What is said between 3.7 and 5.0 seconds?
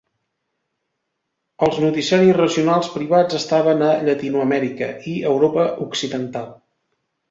a Llatinoamèrica